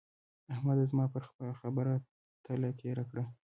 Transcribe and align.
احمد 0.53 0.77
زما 0.91 1.05
پر 1.13 1.23
خبره 1.59 1.93
تله 2.45 2.69
تېره 2.79 3.03
کړه. 3.09 3.23